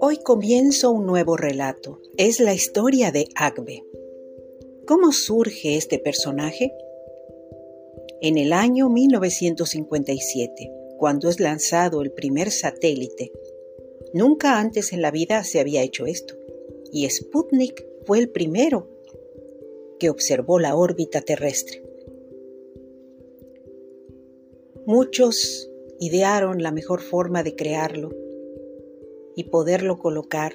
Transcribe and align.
Hoy 0.00 0.18
comienzo 0.18 0.90
un 0.90 1.06
nuevo 1.06 1.36
relato. 1.36 2.00
Es 2.16 2.40
la 2.40 2.54
historia 2.54 3.12
de 3.12 3.28
Agbe. 3.34 3.84
¿Cómo 4.86 5.12
surge 5.12 5.76
este 5.76 5.98
personaje? 5.98 6.72
En 8.20 8.38
el 8.38 8.52
año 8.52 8.88
1957, 8.88 10.70
cuando 10.98 11.28
es 11.28 11.40
lanzado 11.40 12.02
el 12.02 12.12
primer 12.12 12.50
satélite, 12.50 13.32
nunca 14.12 14.58
antes 14.58 14.92
en 14.92 15.02
la 15.02 15.10
vida 15.10 15.44
se 15.44 15.60
había 15.60 15.82
hecho 15.82 16.06
esto, 16.06 16.34
y 16.92 17.08
Sputnik 17.08 17.86
fue 18.04 18.18
el 18.18 18.30
primero 18.30 18.88
que 19.98 20.10
observó 20.10 20.58
la 20.58 20.74
órbita 20.74 21.20
terrestre. 21.20 21.93
Muchos 24.86 25.70
idearon 25.98 26.62
la 26.62 26.70
mejor 26.70 27.00
forma 27.00 27.42
de 27.42 27.56
crearlo 27.56 28.10
y 29.34 29.44
poderlo 29.44 29.98
colocar 29.98 30.52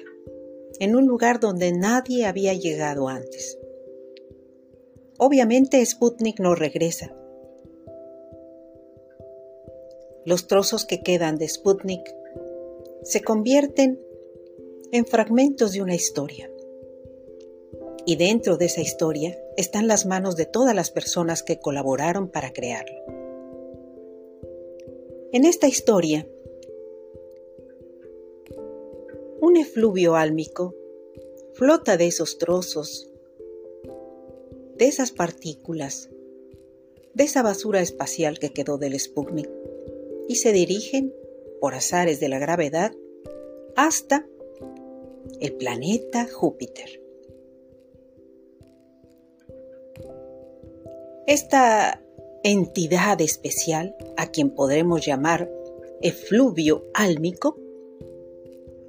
en 0.78 0.94
un 0.94 1.06
lugar 1.06 1.40
donde 1.40 1.72
nadie 1.72 2.26
había 2.26 2.54
llegado 2.54 3.08
antes. 3.08 3.58
Obviamente 5.18 5.84
Sputnik 5.84 6.38
no 6.38 6.54
regresa. 6.54 7.12
Los 10.24 10.46
trozos 10.46 10.86
que 10.86 11.02
quedan 11.02 11.36
de 11.36 11.48
Sputnik 11.48 12.14
se 13.02 13.22
convierten 13.22 14.00
en 14.92 15.06
fragmentos 15.06 15.72
de 15.72 15.82
una 15.82 15.96
historia. 15.96 16.48
Y 18.06 18.14
dentro 18.14 18.56
de 18.56 18.66
esa 18.66 18.80
historia 18.80 19.36
están 19.56 19.88
las 19.88 20.06
manos 20.06 20.36
de 20.36 20.46
todas 20.46 20.74
las 20.74 20.90
personas 20.90 21.42
que 21.42 21.58
colaboraron 21.58 22.30
para 22.30 22.52
crearlo. 22.52 23.19
En 25.32 25.44
esta 25.44 25.68
historia 25.68 26.26
un 29.40 29.56
efluvio 29.56 30.16
álmico 30.16 30.74
flota 31.54 31.96
de 31.96 32.08
esos 32.08 32.38
trozos, 32.38 33.08
de 34.76 34.86
esas 34.86 35.12
partículas, 35.12 36.10
de 37.14 37.22
esa 37.24 37.42
basura 37.42 37.80
espacial 37.80 38.40
que 38.40 38.52
quedó 38.52 38.76
del 38.76 38.98
Sputnik 38.98 39.48
y 40.26 40.34
se 40.34 40.52
dirigen, 40.52 41.14
por 41.60 41.74
azares 41.74 42.18
de 42.18 42.28
la 42.28 42.40
gravedad, 42.40 42.92
hasta 43.76 44.26
el 45.40 45.52
planeta 45.54 46.26
Júpiter. 46.28 47.00
Esta 51.28 52.02
entidad 52.42 53.20
especial, 53.20 53.96
a 54.16 54.30
quien 54.30 54.50
podremos 54.50 55.04
llamar 55.04 55.50
efluvio 56.00 56.84
álmico, 56.94 57.58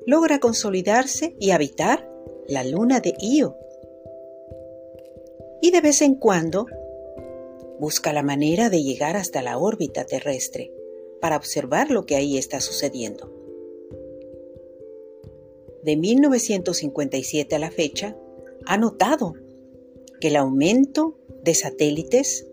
logra 0.05 0.39
consolidarse 0.39 1.35
y 1.39 1.51
habitar 1.51 2.09
la 2.47 2.63
luna 2.63 2.99
de 2.99 3.13
Io. 3.19 3.55
Y 5.61 5.71
de 5.71 5.81
vez 5.81 6.01
en 6.01 6.15
cuando 6.15 6.65
busca 7.79 8.13
la 8.13 8.23
manera 8.23 8.69
de 8.69 8.83
llegar 8.83 9.17
hasta 9.17 9.41
la 9.41 9.57
órbita 9.57 10.05
terrestre 10.05 10.71
para 11.19 11.35
observar 11.35 11.91
lo 11.91 12.05
que 12.05 12.15
ahí 12.15 12.37
está 12.37 12.61
sucediendo. 12.61 13.31
De 15.83 15.97
1957 15.97 17.55
a 17.55 17.59
la 17.59 17.71
fecha, 17.71 18.15
ha 18.65 18.77
notado 18.77 19.33
que 20.19 20.27
el 20.27 20.35
aumento 20.35 21.17
de 21.43 21.55
satélites 21.55 22.47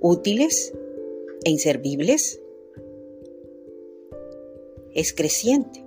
útiles 0.00 0.72
e 1.44 1.50
inservibles 1.50 2.40
es 4.94 5.12
creciente 5.12 5.84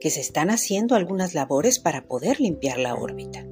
que 0.00 0.10
se 0.10 0.20
están 0.20 0.50
haciendo 0.50 0.94
algunas 0.94 1.34
labores 1.34 1.78
para 1.78 2.06
poder 2.06 2.40
limpiar 2.40 2.78
la 2.78 2.94
órbita. 2.94 3.46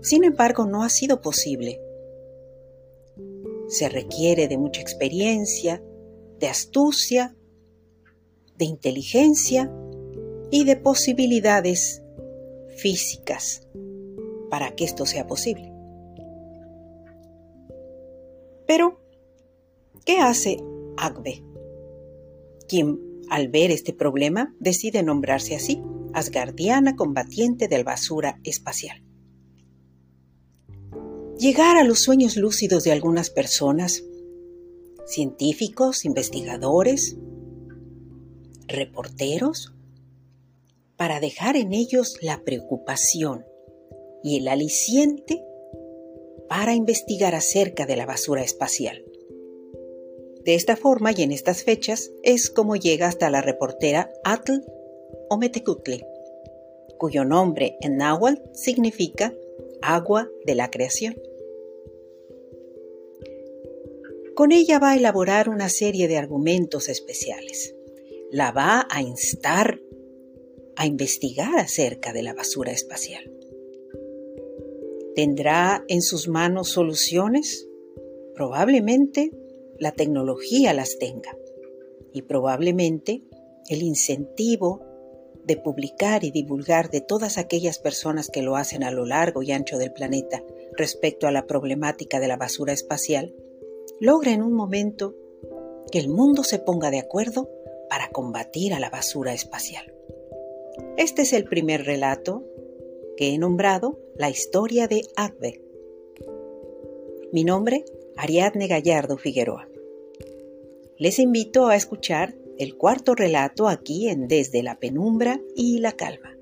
Sin 0.00 0.24
embargo, 0.24 0.66
no 0.66 0.84
ha 0.84 0.88
sido 0.88 1.20
posible. 1.20 1.80
Se 3.68 3.88
requiere 3.88 4.48
de 4.48 4.56
mucha 4.56 4.80
experiencia, 4.80 5.82
de 6.38 6.46
astucia, 6.46 7.36
de 8.56 8.64
inteligencia 8.64 9.70
y 10.50 10.64
de 10.64 10.76
posibilidades 10.76 12.02
físicas 12.76 13.68
para 14.48 14.74
que 14.74 14.84
esto 14.84 15.04
sea 15.04 15.26
posible. 15.26 15.75
Pero, 18.66 19.00
¿qué 20.04 20.18
hace 20.18 20.58
Agbe? 20.96 21.44
Quien 22.68 23.06
al 23.28 23.48
ver 23.48 23.70
este 23.70 23.92
problema, 23.92 24.54
decide 24.60 25.02
nombrarse 25.02 25.56
así, 25.56 25.82
Asgardiana 26.12 26.96
combatiente 26.96 27.68
del 27.68 27.84
basura 27.84 28.40
espacial. 28.44 29.02
Llegar 31.38 31.76
a 31.76 31.84
los 31.84 32.00
sueños 32.00 32.36
lúcidos 32.36 32.84
de 32.84 32.92
algunas 32.92 33.30
personas, 33.30 34.02
científicos, 35.06 36.04
investigadores, 36.04 37.16
reporteros, 38.66 39.74
para 40.96 41.20
dejar 41.20 41.56
en 41.56 41.74
ellos 41.74 42.16
la 42.22 42.42
preocupación 42.42 43.44
y 44.22 44.38
el 44.38 44.48
aliciente 44.48 45.44
para 46.48 46.74
investigar 46.74 47.34
acerca 47.34 47.86
de 47.86 47.96
la 47.96 48.06
basura 48.06 48.42
espacial. 48.42 49.04
De 50.44 50.54
esta 50.54 50.76
forma 50.76 51.10
y 51.12 51.22
en 51.22 51.32
estas 51.32 51.64
fechas 51.64 52.12
es 52.22 52.50
como 52.50 52.76
llega 52.76 53.08
hasta 53.08 53.30
la 53.30 53.42
reportera 53.42 54.12
Atl 54.24 54.62
Ometecutli, 55.28 56.04
cuyo 56.98 57.24
nombre 57.24 57.76
en 57.80 57.96
náhuatl 57.96 58.40
significa 58.54 59.34
agua 59.82 60.30
de 60.44 60.54
la 60.54 60.70
creación. 60.70 61.16
Con 64.36 64.52
ella 64.52 64.78
va 64.78 64.92
a 64.92 64.96
elaborar 64.96 65.48
una 65.48 65.68
serie 65.68 66.08
de 66.08 66.18
argumentos 66.18 66.88
especiales. 66.88 67.74
La 68.30 68.52
va 68.52 68.86
a 68.90 69.00
instar 69.00 69.80
a 70.76 70.86
investigar 70.86 71.58
acerca 71.58 72.12
de 72.12 72.22
la 72.22 72.34
basura 72.34 72.70
espacial. 72.70 73.35
¿Tendrá 75.16 75.82
en 75.88 76.02
sus 76.02 76.28
manos 76.28 76.68
soluciones? 76.68 77.66
Probablemente 78.34 79.30
la 79.78 79.92
tecnología 79.92 80.74
las 80.74 80.98
tenga 80.98 81.34
y 82.12 82.20
probablemente 82.20 83.22
el 83.70 83.80
incentivo 83.80 84.84
de 85.42 85.56
publicar 85.56 86.22
y 86.22 86.32
divulgar 86.32 86.90
de 86.90 87.00
todas 87.00 87.38
aquellas 87.38 87.78
personas 87.78 88.28
que 88.28 88.42
lo 88.42 88.56
hacen 88.56 88.84
a 88.84 88.90
lo 88.90 89.06
largo 89.06 89.42
y 89.42 89.52
ancho 89.52 89.78
del 89.78 89.94
planeta 89.94 90.44
respecto 90.76 91.26
a 91.26 91.32
la 91.32 91.46
problemática 91.46 92.20
de 92.20 92.28
la 92.28 92.36
basura 92.36 92.74
espacial, 92.74 93.34
logra 93.98 94.32
en 94.32 94.42
un 94.42 94.52
momento 94.52 95.14
que 95.90 95.98
el 95.98 96.10
mundo 96.10 96.44
se 96.44 96.58
ponga 96.58 96.90
de 96.90 96.98
acuerdo 96.98 97.48
para 97.88 98.10
combatir 98.10 98.74
a 98.74 98.80
la 98.80 98.90
basura 98.90 99.32
espacial. 99.32 99.94
Este 100.98 101.22
es 101.22 101.32
el 101.32 101.44
primer 101.44 101.86
relato 101.86 102.44
que 103.16 103.32
he 103.32 103.38
nombrado 103.38 103.98
La 104.18 104.30
historia 104.30 104.88
de 104.88 105.02
Agbe. 105.14 105.60
Mi 107.32 107.44
nombre 107.44 107.84
Ariadne 108.16 108.66
Gallardo 108.66 109.18
Figueroa. 109.18 109.68
Les 110.98 111.18
invito 111.18 111.66
a 111.66 111.76
escuchar 111.76 112.34
el 112.58 112.76
cuarto 112.76 113.14
relato 113.14 113.68
aquí 113.68 114.08
en 114.08 114.26
Desde 114.26 114.62
la 114.62 114.78
Penumbra 114.78 115.40
y 115.54 115.80
la 115.80 115.92
Calma. 115.92 116.34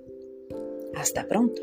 Hasta 0.94 1.26
pronto. 1.26 1.60